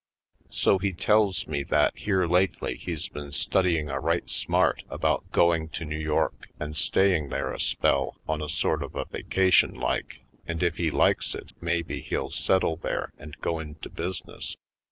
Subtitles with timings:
[0.49, 5.69] So he tells me that here lately he's been studying a right smart about going
[5.77, 10.63] to New York and staying there a spell on a sort of a vacationlike, and
[10.63, 14.57] if he likes it maybe he'll settle there and go into business.